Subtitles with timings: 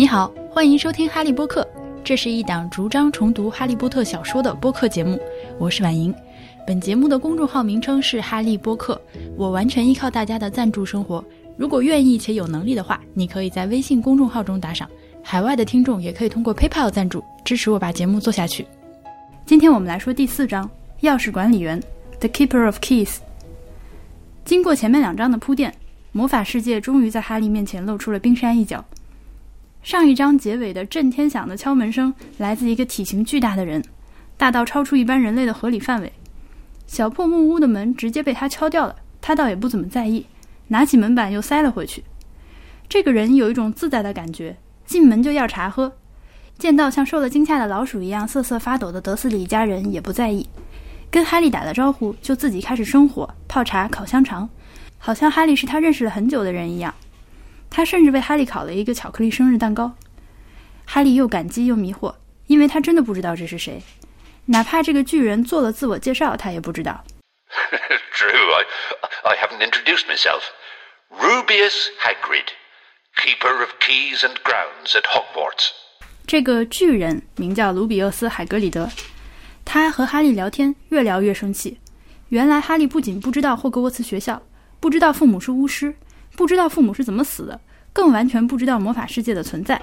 [0.00, 1.60] 你好，欢迎收听《哈利波特》，
[2.02, 5.20] 这是一档逐章重读《哈利波特》小说的播客节目，
[5.58, 6.14] 我是婉莹。
[6.66, 8.98] 本节目的公众号名称是哈利波特，
[9.36, 11.22] 我完全依靠大家的赞助生活。
[11.54, 14.88] 如果愿意且有能力的话，你可以在微信公众号中打赏。
[15.22, 18.66] 海外的听众也可以通过 PayPal 赞助，支持我把节目做下去。
[19.44, 20.66] 今天我们来说第四章
[21.06, 21.78] 《钥匙管理员》
[22.20, 23.18] （The Keeper of Keys）。
[24.46, 25.74] 经过前面两章的铺垫，
[26.12, 28.82] 魔法世界终于在哈利面前露出了冰山一角。
[29.82, 33.82] 上一章结尾的震天响的敲门声来自一个体型巨大的人，
[34.36, 36.12] 大到超出一般人类的合理范围。
[36.86, 40.26] 小破木屋的门直接被他敲掉了，他倒也不怎么在意，
[40.68, 42.04] 拿起门板又塞了回去。
[42.88, 45.90] 这个人有一种自在的感觉，进门就要茶喝。
[46.58, 50.46] 见到像受了惊吓的老鼠一样瑟瑟发抖的德斯里一家人也不在意，
[51.10, 54.46] 跟哈利打了招呼就自己开始生火、泡茶、烤香肠，
[54.98, 56.94] 好像哈利是他认识了很久的人一样。
[57.70, 59.94] 他甚至为哈利烤了一个巧克力生日蛋糕。
[60.84, 62.16] 哈利又感激又迷惑，
[62.48, 63.82] 因为他真的不知道这是谁。
[64.46, 67.04] 哪怕这个巨人做了自我介绍，他也不知道。
[68.12, 68.64] True, I,
[69.22, 70.42] I haven't introduced myself.
[71.10, 72.48] Rubius Hagrid,
[73.16, 75.70] keeper of keys and grounds at Hogwarts.
[76.26, 78.88] 这个巨人名叫卢比厄斯·海格里德，
[79.64, 81.78] 他和哈利聊天，越聊越生气。
[82.28, 84.42] 原来哈利不仅不知道霍格沃茨学校，
[84.78, 85.94] 不知道父母是巫师，
[86.36, 87.60] 不知道父母是怎么死的，
[87.92, 89.80] 更完全不知道魔法世界的存在。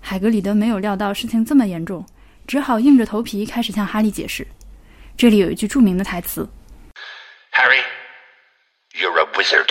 [0.00, 2.04] 海格里德没有料到事情这么严重。
[2.46, 4.46] 只好硬着头皮开始向哈利解释。
[5.16, 6.46] 这里有一句著名的台词
[7.52, 7.80] ：“Harry,
[8.92, 9.70] you're a wizard。”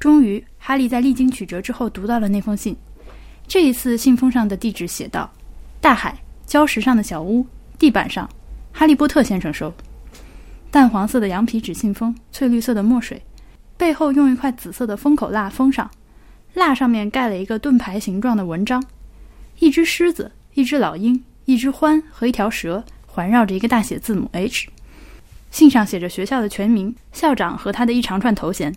[0.00, 2.76] 终于，哈利在历经曲折之后读到了那封信。
[3.46, 5.32] 这一次，信封上的地址写道
[5.80, 7.46] ：“大海，礁石上的小屋，
[7.78, 8.28] 地板上，
[8.72, 9.72] 哈利波特先生收。”
[10.72, 13.22] 淡黄色的羊皮纸信封，翠绿色的墨水，
[13.76, 15.90] 背后用一块紫色的封口蜡封上，
[16.54, 18.84] 蜡上面盖了一个盾牌形状的纹章，
[19.58, 21.24] 一只狮子，一只老鹰。
[21.46, 24.70] 一只獾和一条蛇环绕着一个大写字母 H，
[25.50, 28.74] 信上写着学校的全名、校长和他的一长串头衔。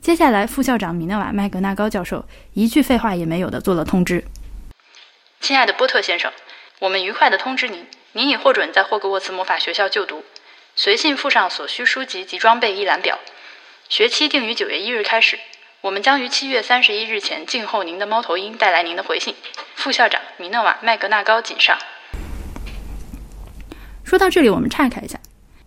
[0.00, 4.24] 接下来，副校长米纳瓦·麦格纳高教授一句废话也没有的做了通知
[5.42, 6.30] ：“亲爱的波特先生，
[6.78, 10.22] 我们愉快的通知您，您已获准在霍格沃茨魔法学校就读。
[10.76, 13.18] 随信附上所需书籍及装备一览表。
[13.90, 15.36] 学期定于九月一日开始。
[15.80, 19.34] 我们将于七月三十一日前静候您的猫头鹰带来您的回信。”
[19.74, 21.76] 副校长米诺瓦·麦格纳高谨上。
[24.04, 25.18] 说到这里，我们岔开一下。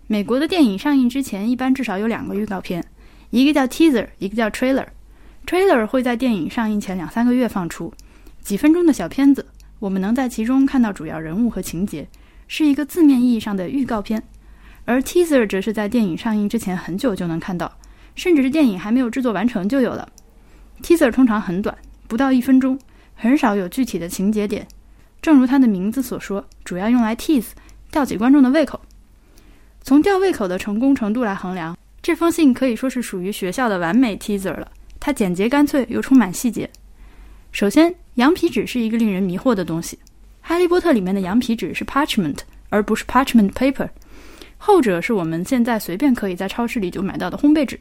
[0.08, 2.86] 美国的电影上映之前，一般至少有两个预告片，
[3.30, 4.86] 一个叫 teaser，一个叫 trailer。
[5.46, 7.94] trailer 会在电影上映前两三个月放出，
[8.42, 9.46] 几分钟的小片子，
[9.80, 12.08] 我们能在其中看到主要人物和情节，
[12.48, 14.24] 是一个字面意义上的预告片。
[14.86, 17.78] 而 teaser 则是在电影上映之前很久就能看到，
[18.16, 20.08] 甚至是电影还没有制作完成就有了。
[20.82, 22.78] teaser 通常很短，不到一分钟。
[23.16, 24.68] 很少有具体的情节点，
[25.22, 27.52] 正如它的名字所说，主要用来 tease
[27.92, 28.82] 吊起观众的胃口。
[29.82, 34.70] 从吊胃口的成功程度来衡量，这封信可以说是属于学校的完美 teaser 了。
[35.00, 36.70] 它简洁干脆又充满细节。
[37.52, 39.96] 首先，羊皮纸是一个令人迷惑的东西。
[40.42, 43.88] 《哈利波特》里面的羊皮纸是 parchment，而不是 parchment paper，
[44.58, 47.80] 后者是我们现在随便可以在超市里就买到的烘焙纸，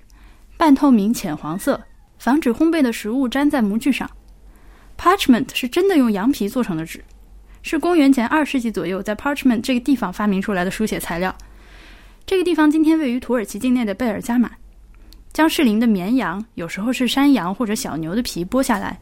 [0.62, 1.82] 半透明浅黄色，
[2.20, 4.08] 防止烘焙的食物粘在模具上。
[4.96, 7.02] Parchment 是真的用羊皮做成的纸，
[7.62, 11.34] 是公元前二世纪左右在 Parchment 这个地方发明出来的书写材料。
[12.24, 14.52] 这个地方今天位于土耳其境内的贝尔加马，
[15.32, 18.96] 将适龄的绵羊，有时候是山羊或者小牛的皮剥下来，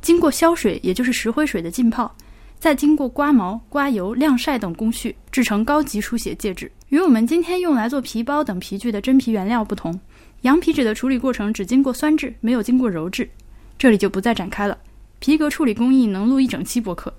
[0.00, 2.14] 经过消水，也就是石灰水的浸泡，
[2.60, 6.70] 再经过刮毛、刮油、晾晒等工序，制成高级书写介质。
[6.90, 10.00] 与我们今天用来做皮包等皮具的真皮原料不同，
[10.40, 13.30] 羊皮纸的处理过程只经过酸制，没有经过鞣制。
[13.78, 14.76] 这里就不再展开了。
[15.20, 17.14] 皮革处理工艺能录一整期播客。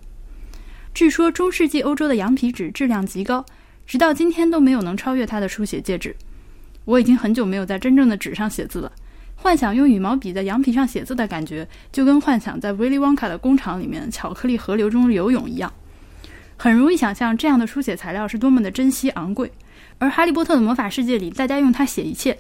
[0.94, 3.46] 据说中世纪欧洲的羊皮纸质量极高，
[3.88, 6.14] 直到今天都没有能超越它的书写介质。
[6.84, 8.92] 我已经很久没有在真正的纸上写字了，
[9.38, 15.72] 幻想用羽毛笔在羊皮上写字的感觉，就跟幻想在威利旺卡的工厂里面巧克力河流中游泳一样。
[16.64, 19.52] 很容易想象这样的书写材料是多么的珍惜昂贵，
[19.98, 22.38] 而哈利波特的魔法世界里，大家用它写一切。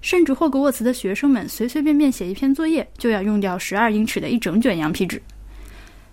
[0.00, 5.20] 甚至霍格沃茨的学生们随随便便写一篇作业，就要用掉十二英尺的一整卷羊皮纸。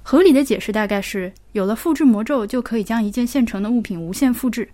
[0.04, 4.68] 合理的解释大概是，有了复制魔咒，就可以将一件现成的物品无限复制，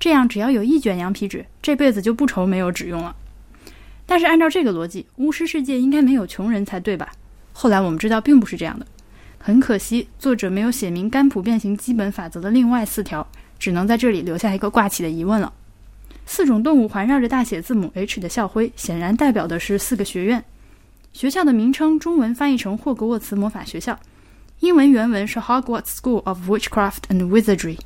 [0.00, 3.14] 这样只要有一卷羊皮纸，这辈子就不愁没有纸用了。
[4.06, 7.12] 但是按照这个逻辑，巫师世界应该没有穷人才对吧？
[7.52, 8.84] 后来我们知道并不是这样的。
[9.46, 13.26] 很可惜，作者没有写明甘普变形基本法则的另外四条，
[13.58, 15.52] 只能在这里留下一个挂起的疑问了。
[16.24, 20.42] 四种动物环绕着大写字母 H 的校徽，显然代表的是四个学院。
[21.12, 24.00] 学校的名称中文翻译成霍格沃茨魔法学校，
[24.60, 27.76] 英文原文是 Hogwarts School of Witchcraft and Wizardry。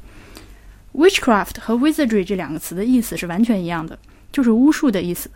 [0.92, 3.98] Witchcraft 和 Wizardry 这两个词的意思是完全一样的，
[4.30, 5.28] 就是巫术的意思。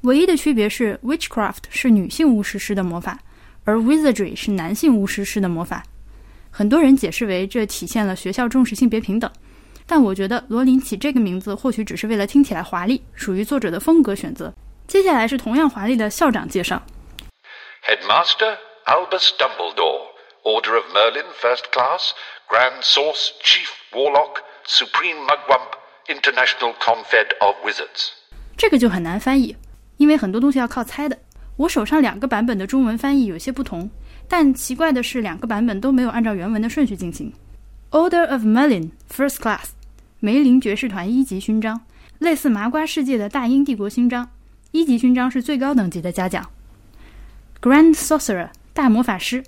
[0.00, 3.20] 唯一的区别是，Witchcraft 是女性巫师施的魔法，
[3.64, 5.84] 而 Wizardry 是男性巫师式的魔法。
[6.50, 9.30] 很多人解释为这体现了学校重视性别平等，
[9.86, 14.52] 但我觉得罗琳起这个名字或许只是为了听起来华丽，属于作者的风格选择。
[14.88, 16.82] 接下来是同样华丽的校长介绍。
[17.86, 20.10] Headmaster Albus Dumbledore,
[20.42, 22.10] Order of Merlin, First Class,
[22.48, 25.78] Grand Source, Chief Warlock, Supreme Mugwump,
[26.08, 28.10] International Confed of Wizards。
[28.56, 29.56] 这个就很难翻译，
[29.96, 31.16] 因为很多东西要靠猜的。
[31.60, 33.90] 我手上两个版本的中文翻译有些不同，
[34.26, 37.30] 但奇怪的是，两个版本都没有按照原文的顺序进行。
[37.90, 39.66] Order of Merlin, First Class，
[40.20, 41.82] 梅林爵士团一级勋章，
[42.18, 44.26] 类似麻瓜世界的大英帝国勋章。
[44.70, 46.48] 一级勋章是最高等级的嘉奖。
[47.60, 49.44] Grand Sorcerer，大魔法师，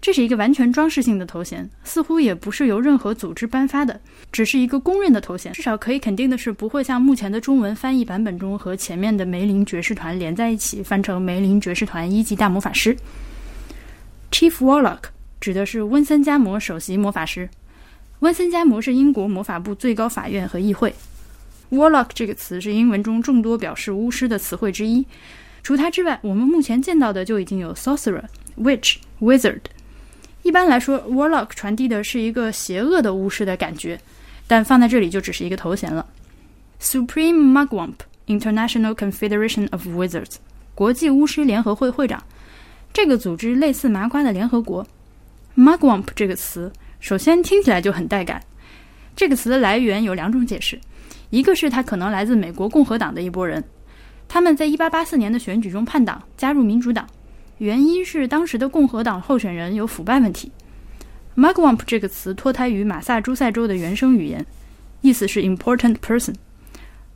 [0.00, 4.00] 这是一个完全装饰性的头衔，似乎也不是由任何组织颁发的，
[4.30, 5.52] 只是一个公认的头衔。
[5.52, 12.96] 至少可以肯定的是，不会像目前的中文翻译版本中和前面的梅林爵士团连在一起，翻成梅林爵士团一级大魔法师。
[14.30, 15.00] Chief Warlock
[15.40, 17.50] 指的是温森加摩首席魔法师。
[18.20, 20.94] 温森加摩是英国魔法部最高法院和议会。
[21.70, 25.04] Warlock 这个词是英文中众多表示巫师的词汇之一。
[25.62, 28.24] 除它之外，我们目前见到的就已经有 sorcerer、
[28.56, 29.60] witch、wizard。
[30.48, 34.00] 一般来说，warlock 传递的是一个邪恶的巫师的感觉，
[34.46, 36.06] 但放在这里就只是一个头衔了。
[36.80, 37.96] Supreme Mugwump
[38.28, 40.36] International Confederation of Wizards
[40.74, 42.22] 国际巫师联合会会长，
[42.94, 44.86] 这个组织类似麻瓜的联合国。
[45.54, 48.42] Mugwump 这个词首先听起来就很带感。
[49.14, 50.80] 这个词的来源有两种解释，
[51.28, 53.62] 一个是它可能来自美国共和党的一拨人。
[54.26, 57.06] 他们在1884年的选举中叛党，加入民主党，
[57.58, 60.50] 原因是当时的共和党候选人有腐败问题。
[61.36, 64.44] Mugwump 这个词脱胎于马萨诸塞州的原生语言，
[65.00, 66.34] 意思是 important person。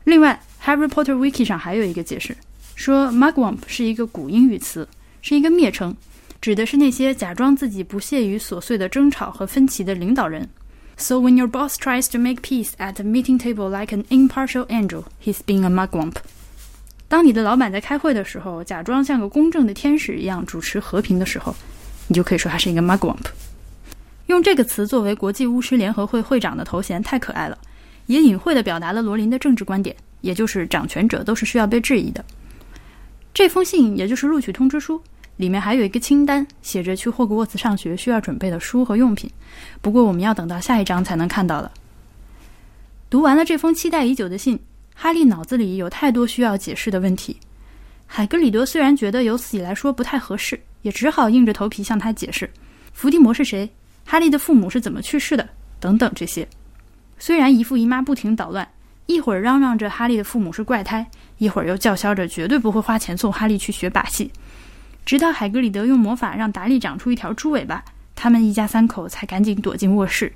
[0.05, 2.35] 另外，Harry Potter Wiki 上还有一个解释，
[2.75, 4.87] 说 Mugwump 是一个古英语词，
[5.21, 5.95] 是一个蔑称，
[6.39, 10.49] 指的是那些假装自己不屑于琐碎的争吵和分歧的领导人。
[10.95, 15.05] So when your boss tries to make peace at a meeting table like an impartial angel,
[15.23, 16.15] he's being a mugwump.
[17.13, 21.55] 当你的老板在开会的时候，假装像个公正的天使一样主持和平的时候，
[22.07, 23.27] 你就可以说他是一个 mugwump。
[24.25, 27.55] 用这个词作为国际巫师联合会会长的头衔太可爱了，
[28.07, 32.25] 也隐晦地表达了罗琳的政治观点，也就是掌权者都是需要被质疑的。
[33.31, 34.99] 这封信也就是录取通知书，
[35.37, 39.29] 里面还有一个清单，写着去霍格沃茨上学需要准备的书和用品。
[39.83, 41.71] 不过我们要等到下一章才能看到了。
[43.11, 44.59] 读完了这封期待已久的信。
[44.93, 47.37] 哈利脑子里有太多需要解释的问题。
[48.05, 52.49] 海格里德虽然觉得由此来说不太合适，也只好硬着头皮向他解释：
[52.93, 53.69] 伏地魔是谁？
[54.05, 55.49] 哈利的父母是怎么去世的？
[55.79, 56.47] 等等这些。
[57.17, 58.67] 虽然姨父姨妈不停捣乱，
[59.07, 64.31] 一会儿嚷嚷着哈利的父母是怪胎，一会儿又叫嚣着绝对不会花钱送哈利去学把戏，
[65.05, 70.31] 直到海格里德用魔法让达利长出一条猪尾巴，他们一家三口才赶紧躲进卧室。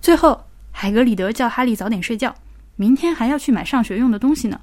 [0.00, 2.34] 最后，海格里德叫哈利早点睡觉。
[2.82, 4.60] 明天还要去买上学用的东西呢，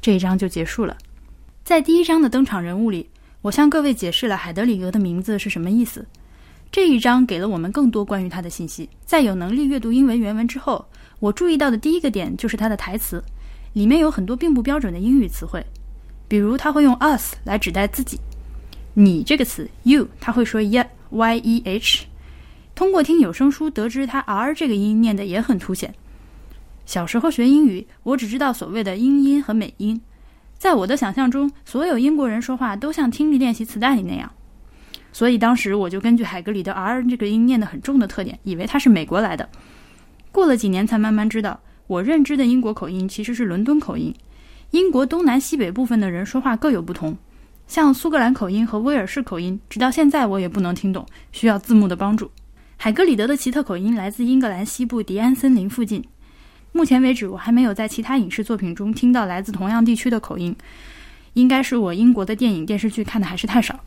[0.00, 0.98] 这一章就结束了。
[1.62, 3.08] 在第一章的登场人物里，
[3.42, 6.04] 我向各位解释了海德里格的名字是什么意思。
[6.72, 8.90] 这一章给了我们更多关于他的信息。
[9.04, 10.84] 在有能力阅读英文原文之后，
[11.20, 13.22] 我注意到的第一个点就是他的台词，
[13.72, 15.64] 里面有很多并不标准的英语词汇，
[16.26, 18.18] 比如他会用 us 来指代自己，
[18.94, 22.04] 你这个词 you 他会说 ye y e h。
[22.74, 25.94] 通过听有声书得知，他 r 这个音念的也很凸显。
[26.90, 30.00] 小时候学英语，我只知道所谓的英音和美音。
[30.58, 34.28] 在我的想象中，所有英国人说话都像听力练习磁带里那样，
[35.12, 39.48] 所以当时我就根据海格里的 R 这个音念得很重的特点，以为他是美国来的。
[40.32, 44.12] 过了几年，才慢慢知道，我认知的英国口音其实是伦敦口音。
[44.72, 47.16] 英国东南西北部分的人说话各有不同，
[47.68, 52.28] 像苏格兰口音和威尔士口音，直到现在我也不能听懂，需要字幕的帮助。
[52.76, 56.02] 海格里德的奇特口音来自英格兰西部迪安森林附近。
[56.72, 60.54] 目前为止，我还没有在其他影视作品中听到来自同样地区的口音，
[61.32, 63.78] 应该是我英国的电影电视剧看的还是太少。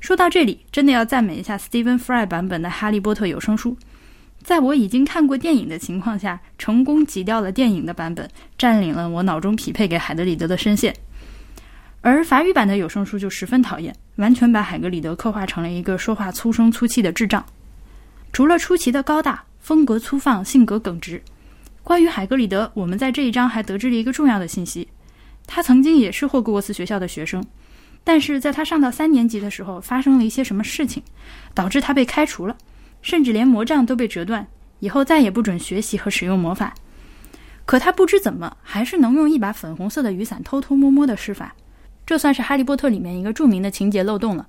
[0.00, 3.76] 说到这里，真的要赞美一下 Stephen Fry 版本的《哈利波特》有声书，
[4.42, 10.94] 在我已经看过电影的情况下，成功挤掉了电影的版本，占领了我脑中匹配给海德里德的声线。
[12.00, 17.44] 而法语版的有声书就十分讨厌，完全把海格里德刻画成了一个说话粗声粗气的智障。
[18.32, 21.22] 除了出奇的高大，风格粗放，性格耿直。
[21.82, 24.86] 关于海格里德，我们在这一章还得知了一个重要的信息：
[25.46, 27.42] 他曾经也是霍格沃茨学校的学生，
[28.04, 31.02] 但是在他上到三年级的时候，发生了一些什么事情，
[31.54, 32.56] 导致他被开除了，
[33.02, 34.46] 甚至连魔杖都被折断，
[34.78, 36.74] 以后再也不准学习和使用魔法。
[37.64, 41.54] 可他不知怎么，还是能用一把粉红色的雨伞偷偷摸摸的施法，
[42.06, 44.46] 这算是《哈利波特》里面一个著名的情节漏洞了。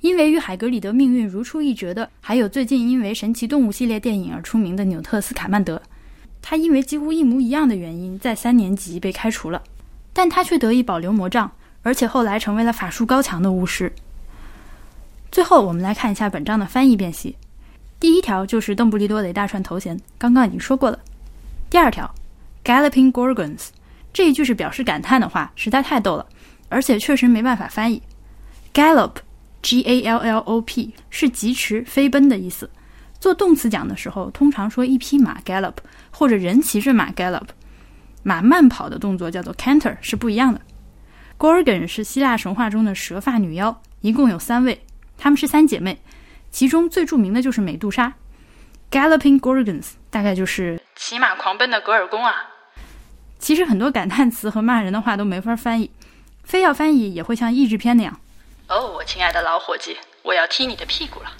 [0.00, 5.80] 因为与海格里德命运如出一辙的，还有最近因为《神奇动物》系列电影而出名的纽特斯卡曼德，
[6.48, 9.60] 他因为几乎一模一样的原因，在三年级被开除了，
[10.12, 11.50] 但他却得以保留魔杖，
[11.82, 13.92] 而且后来成为了法术高强的巫师。
[15.32, 17.34] 最后，我们来看一下本章的翻译辨析。
[17.98, 20.96] 第一条就是邓布利多的一大串头衔，刚刚已经说过了。
[21.68, 22.08] 第二条。
[22.64, 23.70] Galloping Gorgons，
[24.12, 26.24] 这一句是表示感叹的话，实在太逗了，
[26.68, 28.00] 而且确实没办法翻译。
[28.72, 32.70] Gallop，G-A-L-L-O-P，是疾驰、飞奔的意思。
[33.20, 35.74] 做动词讲的时候，通常说一匹马 gallop，
[36.10, 37.46] 或者人骑着马 gallop。
[38.22, 40.60] 马慢跑的动作叫做 canter，是不一样的。
[41.38, 44.84] Gorgon 是希腊神话中的蛇发女妖，一共有三位，
[45.16, 46.00] 她们是三姐妹，
[46.50, 48.14] 其中最著名的就是美杜莎。
[48.90, 52.34] Galloping Gorgons 大概就是骑马狂奔的格尔宫啊。
[53.38, 55.90] 其实很多感叹词和骂人的话都没法翻译，
[56.42, 58.18] 非要翻译也会像译制片那样。
[58.68, 61.30] 哦，我亲爱的老伙计，我要踢你的屁股了。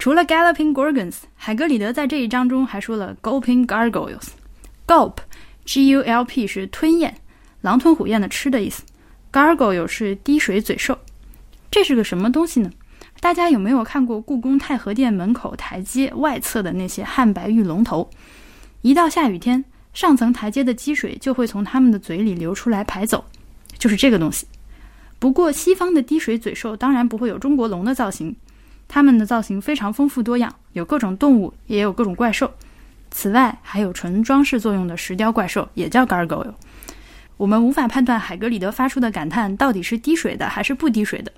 [0.00, 4.28] 除了 Galloping Gorgons，海格里德在这一章中还说了 Gulping Gargoyles。
[4.86, 7.16] Gulp，G-U-L-P 是吞咽，
[7.60, 8.82] 狼吞虎咽的吃的意思。
[9.30, 10.98] Gargoyle 是滴水嘴兽，
[11.70, 12.70] 这是个什么东西呢？
[13.20, 18.08] 大家有没有看过故宫太和殿门口台阶外侧的那些汉白玉龙头？
[18.80, 19.62] 一到下雨天。
[19.92, 23.22] 上层台阶的积水就会从他们的嘴里流出来排走，
[23.76, 24.46] 就是这个东西。
[25.18, 28.34] 不过西方的滴水嘴兽当然不会有中国龙的造型，
[28.92, 32.52] 它们的造型非常丰富多样，有各种动物，也有各种怪兽。
[33.12, 36.54] 此外，还有纯装饰作用的石雕怪兽，也叫 gargoyle。
[37.36, 41.32] 我们无法判断海格里德发出的感叹到底是滴水的还是不滴水的，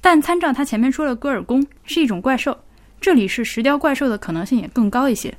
[0.00, 2.56] 但参照他前面说的，戈尔宫是一种怪兽，
[3.00, 5.34] 这里是石雕怪兽的可能性也更高一些。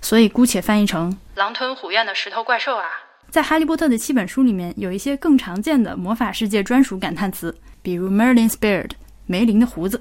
[0.00, 2.84] 所以姑且翻译成“狼吞虎咽的石头怪兽”啊。
[3.28, 8.90] 在《哈利波特》的七本书里面，有一些更常见的魔法世界专属感叹词，比如 Merlin's beard（
[9.26, 10.00] 梅林的胡子），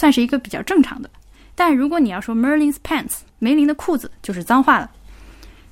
[0.00, 1.10] 算是一个比较正常的。
[1.54, 4.90] 但如果你要说 Merlin's pants（ 梅林的裤子），就是脏话了。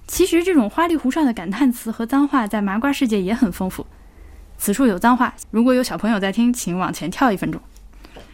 [0.07, 3.87] 其实这种花里胡哨的感叹词和脏话在麻瓜世界也很丰富。
[4.59, 7.59] 此处有脏话，如果有小朋友在听，请往前跳一分钟。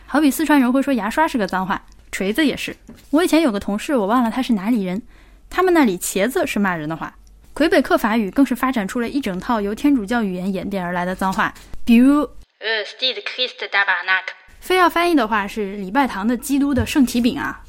[0.05, 2.77] 好比四川人会说牙刷是个脏话，锤子也是。
[3.11, 5.01] 我以前有个同事，我忘了他是哪里人。
[5.49, 7.15] 他们那里茄子是骂人的话，
[7.53, 12.23] 魁北克法语更是发展出了一整套由天主教语言演变而来的脏话，比如
[12.59, 14.44] 呃，Steve Christ da banak。
[14.65, 17.63] 非要翻译的话是礼拜堂的基督的圣体饼啊。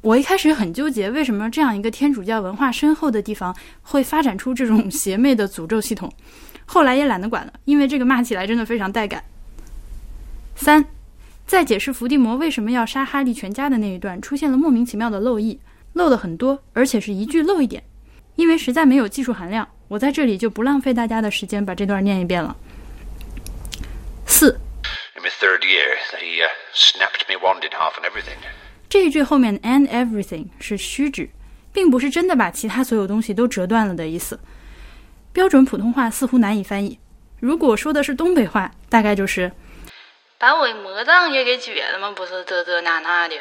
[0.00, 3.52] 我一开始很纠结，为什么这样一个天主教文化深厚的地方
[3.82, 6.08] 会发展出这种邪魅的诅咒系统，
[6.64, 9.24] 后来也懒得管了，因为这个骂起来真的非常带感。
[10.54, 10.84] 三，
[11.48, 15.58] 在解释伏地魔为什么要杀哈利全家的那一段，出现了莫名其妙的漏译。
[15.94, 17.82] 漏的很多，而且是一句漏一点，
[18.36, 22.56] 因为实在没有技术含量，我在这里就不浪费大家的时间把这段念一遍了。
[24.24, 24.60] 四，
[28.88, 31.28] 这一句后面的 and everything 是虚指，
[31.72, 34.38] 并不是真的把其他所有东西都折断了的意思。
[35.32, 36.98] 标准普通话似乎难以翻译，
[37.40, 39.52] 如果说的是东北话，大概就是
[40.38, 42.12] 把我魔杖也给撅了吗？
[42.16, 43.34] 不是这这那那的。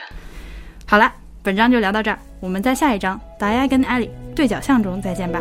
[0.87, 1.13] 好了。
[1.43, 5.39] 本章就聊到这儿，我们在下一章达亚跟艾莉对角巷中再见吧。